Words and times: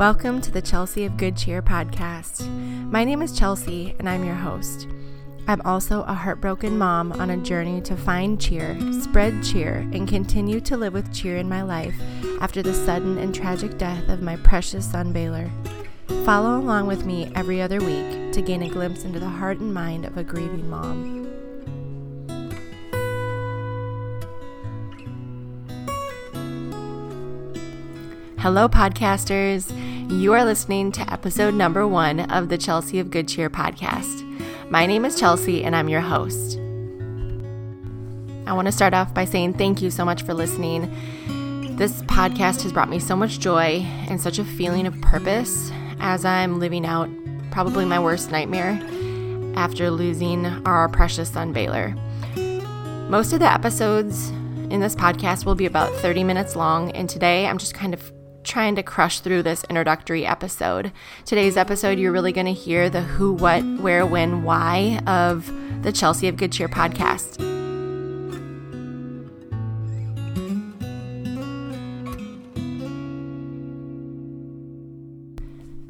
Welcome 0.00 0.40
to 0.40 0.50
the 0.50 0.62
Chelsea 0.62 1.04
of 1.04 1.18
Good 1.18 1.36
Cheer 1.36 1.60
podcast. 1.60 2.48
My 2.90 3.04
name 3.04 3.20
is 3.20 3.38
Chelsea, 3.38 3.94
and 3.98 4.08
I'm 4.08 4.24
your 4.24 4.34
host. 4.34 4.88
I'm 5.46 5.60
also 5.60 6.04
a 6.04 6.14
heartbroken 6.14 6.78
mom 6.78 7.12
on 7.12 7.28
a 7.28 7.36
journey 7.36 7.82
to 7.82 7.94
find 7.94 8.40
cheer, 8.40 8.78
spread 9.02 9.44
cheer, 9.44 9.86
and 9.92 10.08
continue 10.08 10.58
to 10.62 10.78
live 10.78 10.94
with 10.94 11.12
cheer 11.12 11.36
in 11.36 11.50
my 11.50 11.60
life 11.60 11.94
after 12.40 12.62
the 12.62 12.72
sudden 12.72 13.18
and 13.18 13.34
tragic 13.34 13.76
death 13.76 14.08
of 14.08 14.22
my 14.22 14.36
precious 14.36 14.90
son 14.90 15.12
Baylor. 15.12 15.50
Follow 16.24 16.58
along 16.58 16.86
with 16.86 17.04
me 17.04 17.30
every 17.34 17.60
other 17.60 17.80
week 17.80 18.32
to 18.32 18.40
gain 18.40 18.62
a 18.62 18.70
glimpse 18.70 19.04
into 19.04 19.20
the 19.20 19.28
heart 19.28 19.58
and 19.58 19.74
mind 19.74 20.06
of 20.06 20.16
a 20.16 20.24
grieving 20.24 20.70
mom. 20.70 21.20
Hello, 28.38 28.66
podcasters. 28.66 29.70
You 30.10 30.32
are 30.32 30.44
listening 30.44 30.90
to 30.92 31.12
episode 31.12 31.54
number 31.54 31.86
one 31.86 32.32
of 32.32 32.48
the 32.48 32.58
Chelsea 32.58 32.98
of 32.98 33.12
Good 33.12 33.28
Cheer 33.28 33.48
podcast. 33.48 34.26
My 34.68 34.84
name 34.84 35.04
is 35.04 35.18
Chelsea, 35.18 35.62
and 35.62 35.76
I'm 35.76 35.88
your 35.88 36.00
host. 36.00 36.58
I 38.44 38.52
want 38.52 38.66
to 38.66 38.72
start 38.72 38.92
off 38.92 39.14
by 39.14 39.24
saying 39.24 39.54
thank 39.54 39.80
you 39.80 39.88
so 39.88 40.04
much 40.04 40.24
for 40.24 40.34
listening. 40.34 40.92
This 41.76 42.02
podcast 42.02 42.64
has 42.64 42.72
brought 42.72 42.88
me 42.88 42.98
so 42.98 43.14
much 43.14 43.38
joy 43.38 43.86
and 44.08 44.20
such 44.20 44.40
a 44.40 44.44
feeling 44.44 44.88
of 44.88 45.00
purpose 45.00 45.70
as 46.00 46.24
I'm 46.24 46.58
living 46.58 46.84
out 46.84 47.08
probably 47.52 47.84
my 47.84 48.00
worst 48.00 48.32
nightmare 48.32 48.80
after 49.54 49.92
losing 49.92 50.44
our 50.66 50.88
precious 50.88 51.30
son, 51.30 51.52
Baylor. 51.52 51.94
Most 53.08 53.32
of 53.32 53.38
the 53.38 53.50
episodes 53.50 54.30
in 54.70 54.80
this 54.80 54.96
podcast 54.96 55.46
will 55.46 55.54
be 55.54 55.66
about 55.66 55.94
30 55.98 56.24
minutes 56.24 56.56
long, 56.56 56.90
and 56.90 57.08
today 57.08 57.46
I'm 57.46 57.58
just 57.58 57.74
kind 57.74 57.94
of 57.94 58.12
trying 58.50 58.74
to 58.74 58.82
crush 58.82 59.20
through 59.20 59.44
this 59.44 59.64
introductory 59.70 60.26
episode. 60.26 60.90
Today's 61.24 61.56
episode, 61.56 62.00
you're 62.00 62.10
really 62.10 62.32
going 62.32 62.46
to 62.46 62.52
hear 62.52 62.90
the 62.90 63.00
who, 63.00 63.32
what, 63.32 63.62
where, 63.78 64.04
when, 64.04 64.42
why 64.42 65.00
of 65.06 65.50
the 65.82 65.92
Chelsea 65.92 66.26
of 66.26 66.36
Good 66.36 66.50
Cheer 66.50 66.68
podcast. 66.68 67.40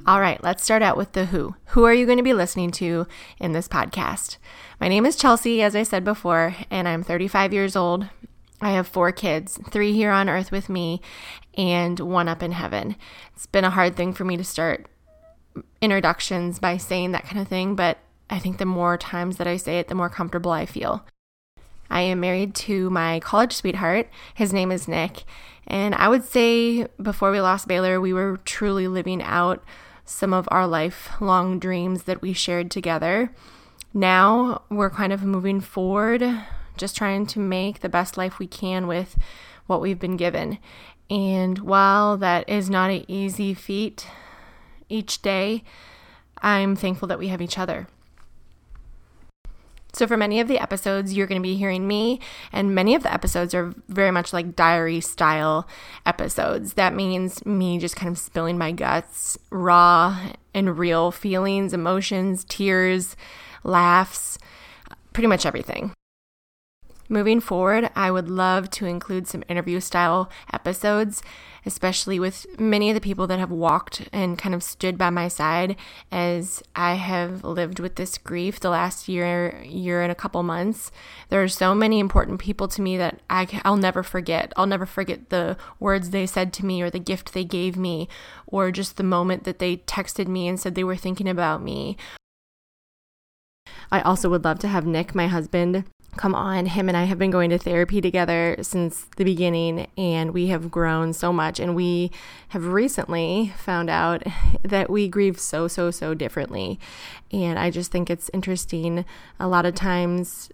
All 0.07 0.21
right, 0.21 0.43
let's 0.43 0.63
start 0.63 0.83
out 0.83 0.99
with 0.99 1.13
the 1.13 1.27
who. 1.27 1.55
Who 1.69 1.85
are 1.85 1.95
you 1.95 2.05
going 2.05 2.19
to 2.19 2.23
be 2.23 2.35
listening 2.35 2.73
to 2.73 3.07
in 3.39 3.53
this 3.53 3.69
podcast? 3.69 4.37
My 4.79 4.89
name 4.89 5.07
is 5.07 5.17
Chelsea, 5.17 5.63
as 5.63 5.75
I 5.75 5.83
said 5.83 6.05
before, 6.05 6.57
and 6.71 6.87
I'm 6.87 7.03
35 7.03 7.55
years 7.55 7.75
old. 7.75 8.09
I 8.61 8.71
have 8.73 8.87
four 8.87 9.11
kids, 9.13 9.59
three 9.71 9.93
here 9.93 10.11
on 10.11 10.29
earth 10.29 10.53
with 10.53 10.69
me, 10.69 11.01
and 11.57 11.99
one 11.99 12.29
up 12.29 12.43
in 12.43 12.53
heaven. 12.53 12.97
It's 13.35 13.47
been 13.47 13.65
a 13.65 13.71
hard 13.71 13.97
thing 13.97 14.13
for 14.13 14.25
me 14.25 14.37
to 14.37 14.45
start 14.45 14.87
introductions 15.81 16.59
by 16.59 16.77
saying 16.77 17.13
that 17.13 17.25
kind 17.25 17.41
of 17.41 17.49
thing, 17.49 17.75
but 17.75 17.99
I 18.29 18.39
think 18.39 18.59
the 18.59 18.67
more 18.67 18.97
times 18.97 19.39
that 19.39 19.47
I 19.47 19.57
say 19.57 19.79
it, 19.79 19.89
the 19.89 19.95
more 19.95 20.11
comfortable 20.11 20.53
I 20.53 20.67
feel. 20.67 21.05
I 21.91 22.03
am 22.03 22.21
married 22.21 22.55
to 22.57 22.89
my 22.91 23.19
college 23.21 23.53
sweetheart. 23.53 24.09
His 24.35 24.53
name 24.53 24.71
is 24.71 24.87
Nick. 24.87 25.25
And 25.67 25.95
I 25.95 26.09
would 26.09 26.25
say 26.25 26.87
before 27.03 27.33
we 27.33 27.41
lost 27.41 27.67
Baylor, 27.67 28.01
we 28.01 28.13
were 28.13 28.39
truly 28.45 28.87
living 28.87 29.23
out 29.23 29.65
some 30.05 30.33
of 30.33 30.49
our 30.51 30.67
lifelong 30.67 31.59
dreams 31.59 32.05
that 32.05 32.23
we 32.23 32.33
shared 32.33 32.71
together. 32.71 33.33
Now 33.93 34.63
we're 34.69 34.91
kind 34.91 35.13
of 35.13 35.25
moving 35.25 35.61
forward 35.61 36.23
just 36.81 36.97
trying 36.97 37.27
to 37.27 37.39
make 37.39 37.81
the 37.81 37.89
best 37.89 38.17
life 38.17 38.39
we 38.39 38.47
can 38.47 38.87
with 38.87 39.17
what 39.67 39.81
we've 39.81 39.99
been 39.99 40.17
given. 40.17 40.59
And 41.09 41.59
while 41.59 42.17
that 42.17 42.49
is 42.49 42.71
not 42.71 42.91
an 42.91 43.05
easy 43.09 43.55
feat 43.55 44.07
each 44.89 45.23
day, 45.23 45.63
I'm 46.43 46.75
thankful 46.75 47.09
that 47.09 47.19
we 47.19 47.29
have 47.29 47.43
each 47.43 47.59
other. 47.59 47.87
So, 49.93 50.07
for 50.07 50.17
many 50.17 50.39
of 50.39 50.47
the 50.47 50.59
episodes, 50.59 51.15
you're 51.15 51.27
going 51.27 51.41
to 51.41 51.47
be 51.47 51.57
hearing 51.57 51.89
me, 51.89 52.21
and 52.53 52.75
many 52.75 52.95
of 52.95 53.03
the 53.03 53.13
episodes 53.13 53.55
are 53.55 53.75
very 53.89 54.13
much 54.13 54.33
like 54.33 54.55
diary 54.55 55.01
style 55.01 55.67
episodes. 56.07 56.75
That 56.75 56.95
means 56.95 57.45
me 57.45 57.79
just 57.79 57.97
kind 57.97 58.09
of 58.09 58.17
spilling 58.17 58.57
my 58.57 58.71
guts, 58.71 59.37
raw 59.51 60.17
and 60.55 60.79
real 60.79 61.11
feelings, 61.11 61.75
emotions, 61.75 62.45
tears, 62.45 63.17
laughs, 63.65 64.39
pretty 65.13 65.27
much 65.27 65.45
everything. 65.45 65.93
Moving 67.13 67.41
forward, 67.41 67.91
I 67.97 68.13
would 68.13 68.31
love 68.31 68.71
to 68.71 68.87
include 68.87 69.27
some 69.27 69.43
interview 69.49 69.81
style 69.81 70.31
episodes, 70.53 71.25
especially 71.67 72.21
with 72.21 72.47
many 72.57 72.89
of 72.89 72.95
the 72.95 73.01
people 73.01 73.27
that 73.27 73.41
have 73.41 73.51
walked 73.51 74.09
and 74.13 74.39
kind 74.39 74.55
of 74.55 74.63
stood 74.63 74.97
by 74.97 75.11
my 75.11 75.27
side 75.27 75.75
as 76.13 76.63
I 76.77 76.95
have 76.95 77.43
lived 77.43 77.81
with 77.81 77.97
this 77.97 78.17
grief 78.17 78.61
the 78.61 78.71
last 78.71 79.09
year, 79.09 79.61
year 79.65 80.03
and 80.03 80.13
a 80.13 80.15
couple 80.15 80.45
months. 80.45 80.93
There 81.31 81.43
are 81.43 81.49
so 81.49 81.75
many 81.75 81.99
important 81.99 82.39
people 82.39 82.69
to 82.69 82.81
me 82.81 82.97
that 82.99 83.21
I, 83.29 83.61
I'll 83.65 83.77
never 83.77 84.05
forget. 84.05 84.53
I'll 84.57 84.67
never 84.69 84.87
forget 84.87 85.31
the 85.31 85.57
words 85.81 86.11
they 86.11 86.27
said 86.27 86.53
to 86.55 86.65
me 86.65 86.81
or 86.81 86.91
the 86.91 87.01
gift 87.01 87.35
they 87.35 87.45
gave 87.45 87.77
me 87.77 88.09
or 88.47 88.71
just 88.71 88.99
the 88.99 89.03
moment 89.03 89.43
that 89.43 89.59
they 89.59 89.79
texted 89.79 90.29
me 90.29 90.47
and 90.47 90.61
said 90.61 90.77
they 90.77 90.85
were 90.85 90.95
thinking 90.95 91.29
about 91.29 91.61
me. 91.61 91.97
I 93.91 94.01
also 94.01 94.29
would 94.29 94.45
love 94.45 94.61
to 94.61 94.69
have 94.69 94.87
Nick, 94.87 95.13
my 95.13 95.27
husband, 95.27 95.85
come 96.21 96.35
on. 96.35 96.67
Him 96.67 96.87
and 96.89 96.99
I 96.99 97.05
have 97.05 97.19
been 97.19 97.31
going 97.31 97.49
to 97.49 97.57
therapy 97.57 98.03
together 98.03 98.55
since 98.61 99.07
the 99.17 99.25
beginning, 99.25 99.87
and 99.97 100.35
we 100.35 100.49
have 100.49 100.71
grown 100.71 101.15
so 101.15 101.33
much. 101.33 101.59
And 101.59 101.75
we 101.75 102.11
have 102.49 102.67
recently 102.67 103.55
found 103.57 103.89
out 103.89 104.23
that 104.63 104.91
we 104.91 105.09
grieve 105.09 105.41
so, 105.41 105.67
so, 105.67 105.91
so 105.91 106.13
differently. 106.13 106.79
And 107.33 107.59
I 107.59 107.71
just 107.71 107.91
think 107.91 108.11
it's 108.11 108.31
interesting. 108.35 109.07
A 109.39 109.49
lot 109.49 109.65
of 109.65 109.75
times, 109.75 110.51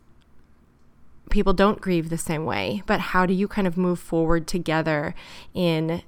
people 1.31 1.53
don't 1.53 1.81
grieve 1.81 2.11
the 2.11 2.17
same 2.17 2.45
way, 2.45 2.85
but 2.87 3.01
how 3.01 3.27
do 3.27 3.35
you 3.35 3.49
kind 3.49 3.67
of 3.67 3.77
move 3.77 3.99
forward 3.99 4.47
together 4.47 5.17
in 5.53 6.05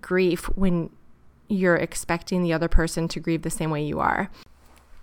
grief 0.00 0.46
when 0.56 0.90
you're 1.46 1.76
expecting 1.76 2.42
the 2.42 2.52
other 2.52 2.66
person 2.66 3.06
to 3.06 3.20
grieve 3.20 3.42
the 3.42 3.50
same 3.50 3.70
way 3.70 3.84
you 3.84 4.00
are? 4.00 4.30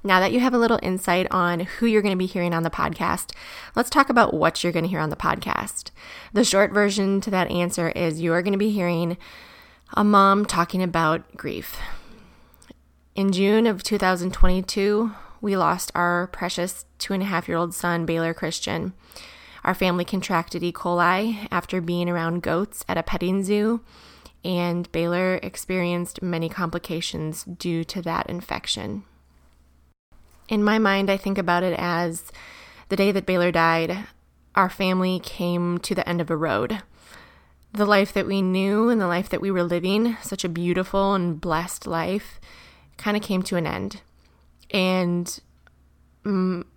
Now 0.03 0.19
that 0.19 0.31
you 0.31 0.39
have 0.39 0.53
a 0.53 0.57
little 0.57 0.79
insight 0.81 1.27
on 1.29 1.59
who 1.59 1.85
you're 1.85 2.01
going 2.01 2.13
to 2.13 2.17
be 2.17 2.25
hearing 2.25 2.55
on 2.55 2.63
the 2.63 2.71
podcast, 2.71 3.33
let's 3.75 3.89
talk 3.89 4.09
about 4.09 4.33
what 4.33 4.63
you're 4.63 4.73
going 4.73 4.85
to 4.85 4.89
hear 4.89 4.99
on 4.99 5.11
the 5.11 5.15
podcast. 5.15 5.91
The 6.33 6.43
short 6.43 6.71
version 6.71 7.21
to 7.21 7.29
that 7.29 7.51
answer 7.51 7.89
is 7.89 8.19
you 8.19 8.33
are 8.33 8.41
going 8.41 8.53
to 8.53 8.57
be 8.57 8.71
hearing 8.71 9.17
a 9.93 10.03
mom 10.03 10.45
talking 10.45 10.81
about 10.81 11.37
grief. 11.37 11.77
In 13.13 13.31
June 13.31 13.67
of 13.67 13.83
2022, 13.83 15.11
we 15.39 15.55
lost 15.55 15.91
our 15.93 16.27
precious 16.27 16.85
two 16.97 17.13
and 17.13 17.21
a 17.21 17.27
half 17.27 17.47
year 17.47 17.57
old 17.57 17.75
son, 17.75 18.05
Baylor 18.07 18.33
Christian. 18.33 18.93
Our 19.63 19.75
family 19.75 20.05
contracted 20.05 20.63
E. 20.63 20.71
coli 20.71 21.47
after 21.51 21.79
being 21.79 22.09
around 22.09 22.41
goats 22.41 22.83
at 22.89 22.97
a 22.97 23.03
petting 23.03 23.43
zoo, 23.43 23.81
and 24.43 24.91
Baylor 24.91 25.35
experienced 25.43 26.23
many 26.23 26.49
complications 26.49 27.43
due 27.43 27.83
to 27.83 28.01
that 28.01 28.27
infection 28.27 29.03
in 30.51 30.65
my 30.65 30.77
mind, 30.77 31.09
I 31.09 31.15
think 31.15 31.37
about 31.37 31.63
it 31.63 31.73
as 31.79 32.29
the 32.89 32.97
day 32.97 33.13
that 33.13 33.25
Baylor 33.25 33.53
died, 33.53 34.05
our 34.53 34.69
family 34.69 35.21
came 35.23 35.77
to 35.79 35.95
the 35.95 36.07
end 36.07 36.19
of 36.19 36.29
a 36.29 36.35
road. 36.35 36.83
The 37.71 37.85
life 37.85 38.11
that 38.11 38.27
we 38.27 38.41
knew 38.41 38.89
and 38.89 38.99
the 38.99 39.07
life 39.07 39.29
that 39.29 39.39
we 39.39 39.49
were 39.49 39.63
living, 39.63 40.17
such 40.21 40.43
a 40.43 40.49
beautiful 40.49 41.13
and 41.13 41.39
blessed 41.39 41.87
life, 41.87 42.41
kind 42.97 43.15
of 43.15 43.23
came 43.23 43.41
to 43.43 43.55
an 43.55 43.65
end. 43.65 44.01
And 44.71 45.39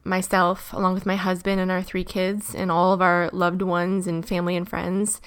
myself, 0.04 0.72
along 0.72 0.94
with 0.94 1.04
my 1.04 1.16
husband 1.16 1.60
and 1.60 1.72
our 1.72 1.82
three 1.82 2.04
kids, 2.04 2.54
and 2.54 2.70
all 2.70 2.92
of 2.92 3.02
our 3.02 3.28
loved 3.32 3.60
ones 3.60 4.06
and 4.06 4.26
family 4.26 4.54
and 4.54 4.68
friends, 4.68 5.20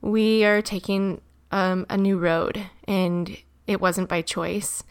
we 0.00 0.42
are 0.42 0.62
taking 0.62 1.20
um, 1.50 1.84
a 1.90 1.98
new 1.98 2.16
road. 2.16 2.64
And 2.88 3.36
it 3.66 3.78
wasn't 3.78 4.08
by 4.08 4.22
choice 4.22 4.84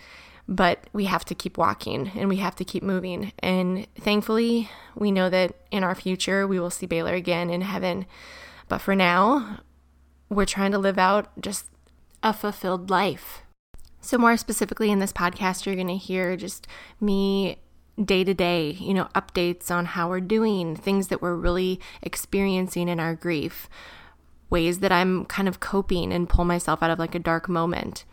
but 0.47 0.87
we 0.91 1.05
have 1.05 1.23
to 1.25 1.35
keep 1.35 1.57
walking 1.57 2.11
and 2.15 2.27
we 2.27 2.37
have 2.37 2.55
to 2.55 2.65
keep 2.65 2.83
moving. 2.83 3.31
And 3.39 3.87
thankfully, 3.95 4.69
we 4.95 5.11
know 5.11 5.29
that 5.29 5.55
in 5.71 5.83
our 5.83 5.95
future 5.95 6.47
we 6.47 6.59
will 6.59 6.69
see 6.69 6.85
Baylor 6.85 7.13
again 7.13 7.49
in 7.49 7.61
heaven. 7.61 8.05
But 8.67 8.79
for 8.79 8.95
now, 8.95 9.59
we're 10.29 10.45
trying 10.45 10.71
to 10.71 10.77
live 10.77 10.97
out 10.97 11.29
just 11.39 11.67
a 12.21 12.33
fulfilled 12.33 12.89
life. 12.89 13.41
So, 14.01 14.17
more 14.17 14.35
specifically 14.35 14.91
in 14.91 14.99
this 14.99 15.13
podcast, 15.13 15.65
you're 15.65 15.75
going 15.75 15.87
to 15.87 15.95
hear 15.95 16.35
just 16.35 16.67
me 16.99 17.57
day 18.03 18.23
to 18.23 18.33
day, 18.33 18.71
you 18.71 18.93
know, 18.93 19.07
updates 19.15 19.71
on 19.71 19.85
how 19.85 20.09
we're 20.09 20.19
doing, 20.19 20.75
things 20.75 21.07
that 21.07 21.21
we're 21.21 21.35
really 21.35 21.79
experiencing 22.01 22.89
in 22.89 22.99
our 22.99 23.15
grief, 23.15 23.69
ways 24.49 24.79
that 24.79 24.91
I'm 24.91 25.25
kind 25.25 25.47
of 25.47 25.61
coping 25.61 26.11
and 26.11 26.27
pull 26.27 26.43
myself 26.43 26.83
out 26.83 26.91
of 26.91 26.99
like 26.99 27.15
a 27.15 27.19
dark 27.19 27.47
moment 27.47 28.03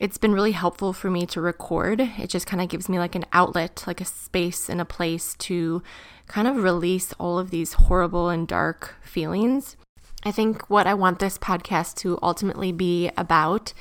it's 0.00 0.18
been 0.18 0.32
really 0.32 0.52
helpful 0.52 0.92
for 0.92 1.10
me 1.10 1.24
to 1.26 1.40
record. 1.40 2.00
It 2.00 2.28
just 2.28 2.46
kind 2.46 2.60
of 2.60 2.68
gives 2.68 2.88
me 2.88 2.98
like 2.98 3.14
an 3.14 3.26
outlet, 3.32 3.84
like 3.86 4.00
a 4.00 4.04
space 4.04 4.68
and 4.68 4.80
a 4.80 4.84
place 4.84 5.34
to 5.40 5.82
kind 6.26 6.48
of 6.48 6.62
release 6.62 7.12
all 7.14 7.38
of 7.38 7.50
these 7.50 7.74
horrible 7.74 8.28
and 8.28 8.48
dark 8.48 8.96
feelings. 9.02 9.76
I 10.24 10.32
think 10.32 10.68
what 10.70 10.86
I 10.86 10.94
want 10.94 11.18
this 11.18 11.38
podcast 11.38 11.96
to 11.96 12.18
ultimately 12.22 12.72
be 12.72 13.10
about 13.16 13.72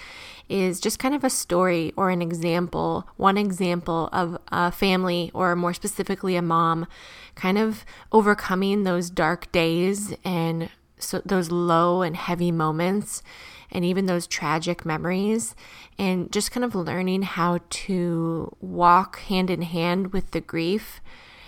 is 0.49 0.81
just 0.81 0.99
kind 0.99 1.15
of 1.15 1.23
a 1.23 1.29
story 1.29 1.93
or 1.95 2.09
an 2.09 2.21
example, 2.21 3.07
one 3.15 3.37
example 3.37 4.09
of 4.11 4.37
a 4.49 4.71
family, 4.71 5.31
or 5.33 5.55
more 5.55 5.73
specifically, 5.73 6.35
a 6.35 6.41
mom, 6.41 6.85
kind 7.33 7.57
of 7.57 7.85
overcoming 8.11 8.83
those 8.83 9.09
dark 9.09 9.51
days 9.51 10.13
and 10.23 10.69
so 10.99 11.21
those 11.25 11.49
low 11.49 12.01
and 12.01 12.15
heavy 12.15 12.51
moments 12.51 13.23
and 13.73 13.83
even 13.83 14.05
those 14.05 14.27
tragic 14.27 14.85
memories 14.85 15.55
and 15.97 16.31
just 16.31 16.51
kind 16.51 16.63
of 16.63 16.75
learning 16.75 17.23
how 17.23 17.59
to 17.69 18.55
walk 18.61 19.19
hand 19.21 19.49
in 19.49 19.63
hand 19.63 20.13
with 20.13 20.31
the 20.31 20.39
grief 20.39 21.01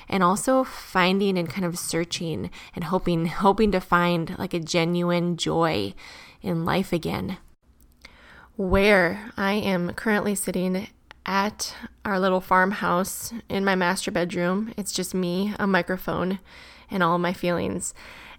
and 0.09 0.21
also 0.23 0.63
finding 0.63 1.37
and 1.37 1.49
kind 1.49 1.65
of 1.65 1.79
searching 1.79 2.49
and 2.75 2.85
hoping 2.85 3.25
hoping 3.27 3.71
to 3.71 3.79
find 3.79 4.37
like 4.37 4.53
a 4.53 4.59
genuine 4.59 5.37
joy 5.37 5.93
in 6.41 6.65
life 6.65 6.91
again. 6.91 7.37
Where 8.57 9.31
i 9.37 9.53
am 9.53 9.93
currently 9.93 10.35
sitting 10.35 10.87
at 11.25 11.73
our 12.03 12.19
little 12.19 12.41
farmhouse 12.41 13.33
in 13.49 13.65
my 13.65 13.73
master 13.73 14.11
bedroom 14.11 14.71
it's 14.77 14.91
just 14.91 15.15
me 15.15 15.55
a 15.59 15.65
microphone 15.65 16.39
and 16.89 17.03
all 17.03 17.17
my 17.17 17.33
feelings. 17.33 17.93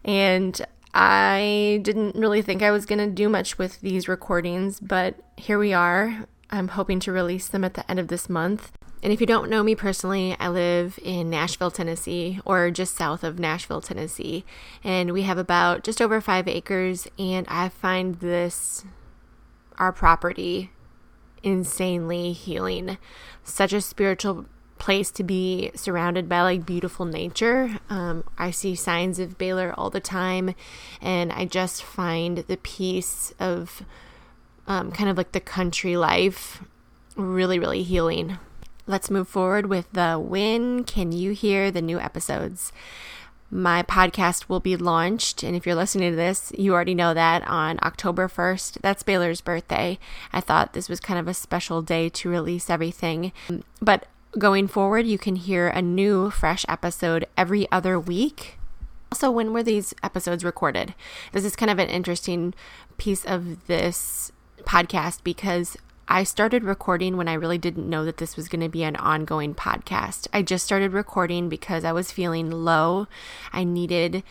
And 0.05 0.61
I 0.99 1.81
didn't 1.83 2.17
really 2.17 2.41
think 2.41 2.63
I 2.63 2.71
was 2.71 2.87
going 2.87 3.01
to 3.01 3.07
do 3.07 3.29
much 3.29 3.59
with 3.59 3.83
these 3.83 4.09
recordings, 4.09 4.81
but 4.81 5.17
here 5.37 5.59
we 5.59 5.75
are. 5.75 6.25
I'm 6.49 6.69
hoping 6.69 7.01
to 7.01 7.13
release 7.13 7.49
them 7.49 7.65
at 7.65 7.75
the 7.75 7.89
end 7.91 8.01
of 8.01 8.09
this 8.09 8.31
month. 8.31 8.73
And 9.03 9.13
if 9.13 9.21
you 9.21 9.27
don't 9.27 9.51
know 9.51 9.63
me 9.63 9.75
personally, 9.75 10.35
I 10.41 10.49
live 10.49 10.99
in 11.03 11.29
Nashville, 11.29 11.71
Tennessee, 11.71 12.41
or 12.47 12.71
just 12.71 12.95
south 12.95 13.25
of 13.25 13.39
Nashville, 13.39 13.83
Tennessee. 13.83 14.47
And 14.83 15.13
we 15.13 15.25
have 15.25 15.37
about 15.37 15.85
just 15.85 16.01
over 16.01 16.19
five 16.23 16.49
acres. 16.49 17.07
And 17.19 17.47
I 17.47 17.69
find 17.69 18.15
this, 18.21 18.83
our 19.77 19.93
property, 19.93 20.71
insanely 21.43 22.33
healing. 22.33 22.97
Such 23.45 23.75
a 23.75 23.83
spiritual 23.83 24.47
place 24.79 25.11
to 25.13 25.25
be 25.25 25.71
surrounded 25.75 26.29
by 26.29 26.43
like 26.43 26.67
beautiful 26.67 27.07
nature. 27.07 27.79
Um, 27.89 28.25
I 28.39 28.51
see 28.51 28.75
signs 28.75 29.19
of 29.19 29.39
Baylor 29.39 29.75
all 29.77 29.91
the 29.91 30.01
time, 30.01 30.55
and 31.01 31.33
I 31.33 31.45
just 31.45 31.83
find 31.83 32.39
the 32.39 32.57
peace 32.59 33.35
of 33.39 33.83
um, 34.67 34.93
kind 34.93 35.09
of 35.09 35.17
like 35.17 35.33
the 35.33 35.41
country 35.41 35.97
life 35.97 36.63
really, 37.17 37.59
really 37.59 37.83
healing. 37.83 38.39
Let's 38.87 39.11
move 39.11 39.29
forward 39.29 39.67
with 39.67 39.91
the 39.93 40.15
when 40.17 40.85
can 40.85 41.13
you 41.13 41.33
hear 41.33 41.71
the 41.71 41.83
new 41.83 41.99
episodes? 41.99 42.73
My 43.51 43.85
podcast 43.85 44.49
will 44.49 44.59
be 44.59 44.77
launched, 44.77 45.45
and 45.45 45.55
if 45.55 45.67
you're 45.67 45.77
listening 45.77 46.11
to 46.11 46.17
this, 46.17 46.53
you 46.59 46.75
already 46.75 46.97
know 46.97 47.15
that 47.15 47.47
on 47.47 47.79
October 47.83 48.29
1st. 48.29 48.81
That's 48.83 49.05
Baylor's 49.05 49.41
birthday. 49.41 50.01
I 50.33 50.41
thought 50.41 50.73
this 50.73 50.89
was 50.89 50.99
kind 50.99 51.19
of 51.21 51.29
a 51.29 51.35
special 51.35 51.81
day 51.81 52.09
to 52.09 52.29
release 52.29 52.69
everything. 52.69 53.33
But 53.81 54.09
Going 54.39 54.69
forward, 54.69 55.07
you 55.07 55.17
can 55.17 55.37
hear 55.37 55.69
a 55.69 55.81
new, 55.81 56.31
fresh 56.31 56.67
episode 56.69 57.27
every 57.39 57.71
other 57.73 57.99
week. 57.99 58.59
Also, 59.11 59.31
when 59.31 59.55
were 59.55 59.63
these 59.63 59.95
episodes 60.03 60.45
recorded? 60.45 60.95
This 61.33 61.45
is 61.45 61.57
kind 61.57 61.71
of 61.71 61.79
an 61.79 61.89
interesting 61.89 62.53
piece 62.99 63.25
of 63.25 63.67
this 63.67 64.31
podcast 64.65 65.25
because 65.25 65.79
I 66.07 66.23
started 66.23 66.65
recording 66.65 67.17
when 67.17 67.29
I 67.29 67.35
really 67.35 67.57
didn't 67.57 67.89
know 67.89 68.05
that 68.05 68.19
this 68.19 68.37
was 68.37 68.49
going 68.49 68.61
to 68.61 68.69
be 68.69 68.85
an 68.85 68.97
ongoing 68.97 69.55
podcast. 69.55 70.29
I 70.35 70.43
just 70.43 70.67
started 70.67 70.93
recording 70.93 71.49
because 71.49 71.83
I 71.83 71.93
was 71.93 72.13
feeling 72.13 72.51
low. 72.51 73.07
I 73.55 73.65
needed 73.65 74.23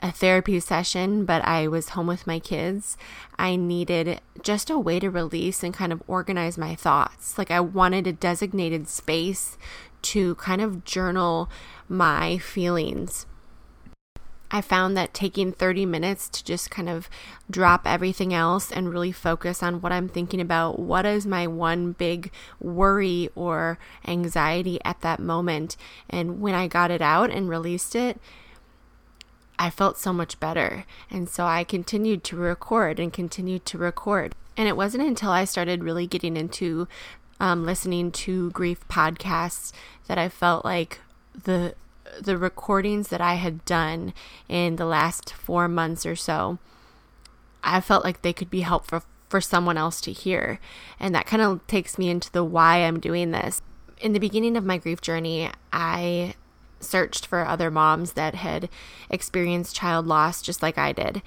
a 0.00 0.12
therapy 0.12 0.60
session, 0.60 1.24
but 1.24 1.44
I 1.44 1.66
was 1.66 1.90
home 1.90 2.06
with 2.06 2.26
my 2.26 2.38
kids. 2.38 2.96
I 3.38 3.56
needed 3.56 4.20
just 4.42 4.70
a 4.70 4.78
way 4.78 5.00
to 5.00 5.10
release 5.10 5.62
and 5.62 5.74
kind 5.74 5.92
of 5.92 6.02
organize 6.06 6.56
my 6.56 6.74
thoughts. 6.74 7.36
Like 7.36 7.50
I 7.50 7.60
wanted 7.60 8.06
a 8.06 8.12
designated 8.12 8.88
space 8.88 9.58
to 10.02 10.36
kind 10.36 10.60
of 10.60 10.84
journal 10.84 11.50
my 11.88 12.38
feelings. 12.38 13.26
I 14.50 14.62
found 14.62 14.96
that 14.96 15.12
taking 15.12 15.52
30 15.52 15.84
minutes 15.84 16.28
to 16.30 16.44
just 16.44 16.70
kind 16.70 16.88
of 16.88 17.10
drop 17.50 17.82
everything 17.84 18.32
else 18.32 18.72
and 18.72 18.90
really 18.90 19.12
focus 19.12 19.62
on 19.62 19.82
what 19.82 19.92
I'm 19.92 20.08
thinking 20.08 20.40
about, 20.40 20.78
what 20.78 21.04
is 21.04 21.26
my 21.26 21.46
one 21.46 21.92
big 21.92 22.30
worry 22.58 23.28
or 23.34 23.78
anxiety 24.06 24.78
at 24.84 25.02
that 25.02 25.20
moment. 25.20 25.76
And 26.08 26.40
when 26.40 26.54
I 26.54 26.66
got 26.66 26.90
it 26.90 27.02
out 27.02 27.30
and 27.30 27.48
released 27.48 27.94
it, 27.94 28.18
I 29.58 29.70
felt 29.70 29.98
so 29.98 30.12
much 30.12 30.38
better. 30.38 30.84
And 31.10 31.28
so 31.28 31.44
I 31.44 31.64
continued 31.64 32.22
to 32.24 32.36
record 32.36 33.00
and 33.00 33.12
continued 33.12 33.66
to 33.66 33.78
record. 33.78 34.34
And 34.56 34.68
it 34.68 34.76
wasn't 34.76 35.06
until 35.06 35.30
I 35.30 35.44
started 35.44 35.84
really 35.84 36.06
getting 36.06 36.36
into 36.36 36.88
um, 37.40 37.64
listening 37.64 38.10
to 38.12 38.50
grief 38.50 38.86
podcasts 38.88 39.72
that 40.06 40.18
I 40.18 40.28
felt 40.28 40.64
like 40.64 41.00
the 41.44 41.74
the 42.20 42.38
recordings 42.38 43.08
that 43.08 43.20
I 43.20 43.34
had 43.34 43.64
done 43.66 44.14
in 44.48 44.76
the 44.76 44.86
last 44.86 45.32
four 45.34 45.68
months 45.68 46.06
or 46.06 46.16
so, 46.16 46.58
I 47.62 47.80
felt 47.80 48.02
like 48.02 48.22
they 48.22 48.32
could 48.32 48.50
be 48.50 48.62
helpful 48.62 49.02
for 49.28 49.40
someone 49.40 49.76
else 49.76 50.00
to 50.00 50.12
hear. 50.12 50.58
And 50.98 51.14
that 51.14 51.26
kind 51.26 51.42
of 51.42 51.66
takes 51.66 51.98
me 51.98 52.08
into 52.08 52.32
the 52.32 52.42
why 52.42 52.78
I'm 52.78 52.98
doing 52.98 53.30
this. 53.30 53.60
In 54.00 54.14
the 54.14 54.18
beginning 54.18 54.56
of 54.56 54.64
my 54.64 54.78
grief 54.78 55.00
journey, 55.00 55.50
I 55.72 56.34
searched 56.80 57.26
for 57.26 57.46
other 57.46 57.70
moms 57.70 58.12
that 58.12 58.34
had 58.34 58.68
experienced 59.10 59.76
child 59.76 60.06
loss 60.06 60.42
just 60.42 60.62
like 60.62 60.78
I 60.78 60.92
did. 60.92 61.22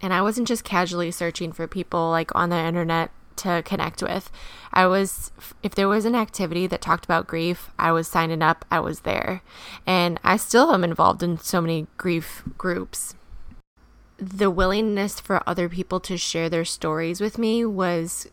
And 0.00 0.12
I 0.12 0.22
wasn't 0.22 0.48
just 0.48 0.64
casually 0.64 1.10
searching 1.10 1.52
for 1.52 1.66
people 1.66 2.10
like 2.10 2.34
on 2.34 2.50
the 2.50 2.56
internet 2.56 3.10
to 3.36 3.62
connect 3.64 4.02
with. 4.02 4.30
I 4.72 4.86
was, 4.86 5.30
if 5.62 5.74
there 5.74 5.88
was 5.88 6.04
an 6.04 6.14
activity 6.14 6.66
that 6.66 6.80
talked 6.80 7.04
about 7.04 7.26
grief, 7.26 7.70
I 7.78 7.92
was 7.92 8.06
signing 8.08 8.42
up, 8.42 8.64
I 8.70 8.80
was 8.80 9.00
there. 9.00 9.42
And 9.86 10.20
I 10.22 10.36
still 10.36 10.72
am 10.72 10.84
involved 10.84 11.22
in 11.22 11.38
so 11.38 11.60
many 11.60 11.86
grief 11.96 12.42
groups. 12.58 13.14
The 14.18 14.50
willingness 14.50 15.20
for 15.20 15.42
other 15.46 15.68
people 15.68 16.00
to 16.00 16.16
share 16.16 16.48
their 16.48 16.64
stories 16.64 17.20
with 17.20 17.38
me 17.38 17.64
was 17.64 18.28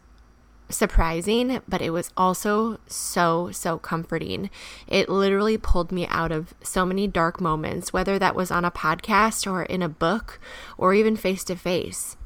surprising, 0.69 1.62
but 1.67 1.81
it 1.81 1.91
was 1.91 2.12
also 2.17 2.79
so, 2.88 3.51
so 3.51 3.77
comforting. 3.77 4.50
It 4.88 5.09
literally 5.09 5.57
pulled 5.57 5.91
me 5.91 6.07
out 6.07 6.31
of 6.31 6.53
so 6.62 6.85
many 6.85 7.07
dark 7.07 7.39
moments, 7.39 7.94
whether 7.94 8.17
that 8.19 8.35
was 8.35 8.51
on 8.51 8.65
a 8.65 8.71
podcast 8.71 9.50
or 9.50 9.63
in 9.63 9.81
a 9.81 9.89
book 9.89 10.39
or 10.77 10.94
even 10.94 11.16
face 11.16 11.44
to 11.45 11.56
face. 11.56 12.18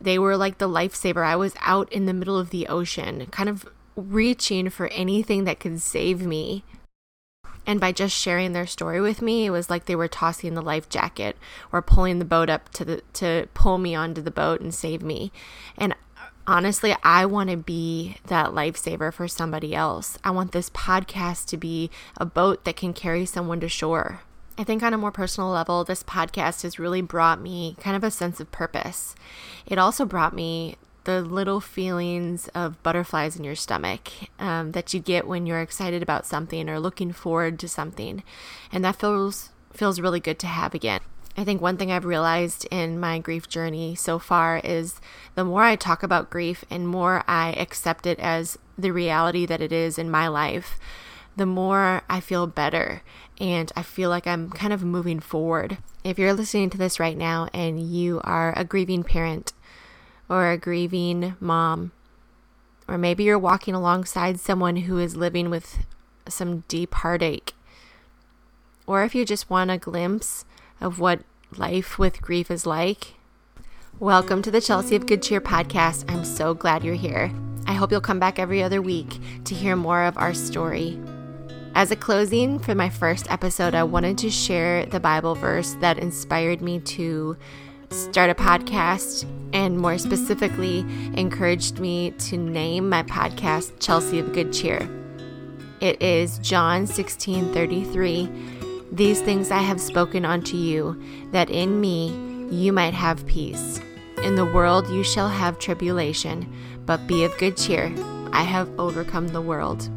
They 0.00 0.18
were 0.18 0.36
like 0.36 0.58
the 0.58 0.68
lifesaver. 0.68 1.24
I 1.24 1.36
was 1.36 1.54
out 1.60 1.90
in 1.92 2.06
the 2.06 2.14
middle 2.14 2.38
of 2.38 2.50
the 2.50 2.66
ocean, 2.66 3.26
kind 3.26 3.48
of 3.48 3.66
reaching 3.96 4.68
for 4.68 4.88
anything 4.88 5.44
that 5.44 5.60
could 5.60 5.80
save 5.80 6.26
me. 6.26 6.64
And 7.66 7.80
by 7.80 7.90
just 7.90 8.14
sharing 8.14 8.52
their 8.52 8.66
story 8.66 9.00
with 9.00 9.20
me, 9.20 9.46
it 9.46 9.50
was 9.50 9.68
like 9.68 9.86
they 9.86 9.96
were 9.96 10.06
tossing 10.06 10.54
the 10.54 10.62
life 10.62 10.88
jacket 10.88 11.36
or 11.72 11.82
pulling 11.82 12.20
the 12.20 12.24
boat 12.24 12.48
up 12.48 12.68
to 12.74 12.84
the 12.84 13.02
to 13.14 13.48
pull 13.54 13.78
me 13.78 13.94
onto 13.94 14.22
the 14.22 14.30
boat 14.30 14.60
and 14.60 14.72
save 14.72 15.02
me. 15.02 15.32
And 15.76 15.94
honestly, 16.46 16.94
I 17.02 17.26
want 17.26 17.50
to 17.50 17.56
be 17.56 18.16
that 18.26 18.50
lifesaver 18.50 19.12
for 19.12 19.28
somebody 19.28 19.74
else. 19.74 20.18
I 20.24 20.30
want 20.30 20.52
this 20.52 20.70
podcast 20.70 21.46
to 21.46 21.56
be 21.56 21.90
a 22.16 22.24
boat 22.24 22.64
that 22.64 22.76
can 22.76 22.92
carry 22.92 23.26
someone 23.26 23.60
to 23.60 23.68
shore. 23.68 24.20
I 24.58 24.64
think 24.64 24.82
on 24.82 24.94
a 24.94 24.98
more 24.98 25.12
personal 25.12 25.50
level, 25.50 25.84
this 25.84 26.02
podcast 26.02 26.62
has 26.62 26.78
really 26.78 27.02
brought 27.02 27.40
me 27.40 27.76
kind 27.80 27.94
of 27.94 28.02
a 28.02 28.10
sense 28.10 28.40
of 28.40 28.50
purpose. 28.50 29.14
It 29.66 29.78
also 29.78 30.06
brought 30.06 30.34
me 30.34 30.76
the 31.04 31.22
little 31.22 31.60
feelings 31.60 32.48
of 32.48 32.82
butterflies 32.82 33.36
in 33.36 33.44
your 33.44 33.54
stomach 33.54 34.08
um, 34.40 34.72
that 34.72 34.92
you 34.92 34.98
get 34.98 35.26
when 35.26 35.46
you're 35.46 35.60
excited 35.60 36.02
about 36.02 36.26
something 36.26 36.68
or 36.68 36.80
looking 36.80 37.12
forward 37.12 37.58
to 37.60 37.68
something, 37.68 38.22
and 38.72 38.84
that 38.84 38.96
feels 38.96 39.50
feels 39.72 40.00
really 40.00 40.20
good 40.20 40.38
to 40.38 40.46
have 40.46 40.74
again. 40.74 41.00
I 41.36 41.44
think 41.44 41.60
one 41.60 41.76
thing 41.76 41.92
I've 41.92 42.06
realized 42.06 42.66
in 42.70 42.98
my 42.98 43.18
grief 43.18 43.46
journey 43.46 43.94
so 43.94 44.18
far 44.18 44.58
is 44.64 45.00
the 45.34 45.44
more 45.44 45.62
I 45.62 45.76
talk 45.76 46.02
about 46.02 46.30
grief 46.30 46.64
and 46.70 46.88
more 46.88 47.22
I 47.28 47.52
accept 47.52 48.06
it 48.06 48.18
as 48.18 48.58
the 48.78 48.90
reality 48.90 49.44
that 49.44 49.60
it 49.60 49.70
is 49.70 49.98
in 49.98 50.10
my 50.10 50.28
life, 50.28 50.78
the 51.36 51.44
more 51.44 52.02
I 52.08 52.20
feel 52.20 52.46
better 52.46 53.02
and 53.38 53.70
I 53.76 53.82
feel 53.82 54.08
like 54.08 54.26
I'm 54.26 54.48
kind 54.48 54.72
of 54.72 54.82
moving 54.82 55.20
forward. 55.20 55.76
If 56.02 56.18
you're 56.18 56.32
listening 56.32 56.70
to 56.70 56.78
this 56.78 56.98
right 56.98 57.18
now 57.18 57.48
and 57.52 57.80
you 57.80 58.20
are 58.24 58.58
a 58.58 58.64
grieving 58.64 59.04
parent 59.04 59.52
or 60.30 60.50
a 60.50 60.58
grieving 60.58 61.36
mom, 61.38 61.92
or 62.88 62.96
maybe 62.96 63.24
you're 63.24 63.38
walking 63.38 63.74
alongside 63.74 64.40
someone 64.40 64.76
who 64.76 64.98
is 64.98 65.16
living 65.16 65.50
with 65.50 65.84
some 66.28 66.64
deep 66.68 66.94
heartache, 66.94 67.52
or 68.86 69.04
if 69.04 69.14
you 69.14 69.24
just 69.26 69.50
want 69.50 69.70
a 69.70 69.76
glimpse 69.76 70.46
of 70.80 70.98
what 70.98 71.20
life 71.56 71.98
with 71.98 72.20
grief 72.20 72.50
is 72.50 72.66
like. 72.66 73.14
Welcome 73.98 74.42
to 74.42 74.50
the 74.50 74.60
Chelsea 74.60 74.94
of 74.96 75.06
Good 75.06 75.22
Cheer 75.22 75.40
podcast. 75.40 76.10
I'm 76.10 76.24
so 76.24 76.54
glad 76.54 76.84
you're 76.84 76.94
here. 76.94 77.32
I 77.66 77.72
hope 77.72 77.90
you'll 77.90 78.00
come 78.00 78.18
back 78.18 78.38
every 78.38 78.62
other 78.62 78.82
week 78.82 79.18
to 79.44 79.54
hear 79.54 79.74
more 79.74 80.04
of 80.04 80.18
our 80.18 80.34
story. 80.34 81.00
As 81.74 81.90
a 81.90 81.96
closing 81.96 82.58
for 82.58 82.74
my 82.74 82.88
first 82.88 83.30
episode, 83.30 83.74
I 83.74 83.84
wanted 83.84 84.18
to 84.18 84.30
share 84.30 84.86
the 84.86 85.00
Bible 85.00 85.34
verse 85.34 85.76
that 85.80 85.98
inspired 85.98 86.60
me 86.60 86.80
to 86.80 87.36
start 87.90 88.30
a 88.30 88.34
podcast 88.34 89.26
and 89.52 89.78
more 89.78 89.98
specifically 89.98 90.80
encouraged 91.14 91.78
me 91.78 92.10
to 92.12 92.36
name 92.36 92.88
my 92.88 93.02
podcast 93.02 93.72
Chelsea 93.80 94.18
of 94.18 94.32
Good 94.32 94.52
Cheer. 94.52 94.88
It 95.80 96.02
is 96.02 96.38
John 96.38 96.86
16:33. 96.86 98.55
These 98.96 99.20
things 99.20 99.50
I 99.50 99.58
have 99.58 99.78
spoken 99.78 100.24
unto 100.24 100.56
you, 100.56 100.98
that 101.30 101.50
in 101.50 101.82
me 101.82 102.16
you 102.50 102.72
might 102.72 102.94
have 102.94 103.26
peace. 103.26 103.78
In 104.22 104.36
the 104.36 104.46
world 104.46 104.88
you 104.88 105.04
shall 105.04 105.28
have 105.28 105.58
tribulation, 105.58 106.50
but 106.86 107.06
be 107.06 107.22
of 107.22 107.36
good 107.36 107.58
cheer. 107.58 107.92
I 108.32 108.42
have 108.42 108.70
overcome 108.80 109.28
the 109.28 109.42
world. 109.42 109.90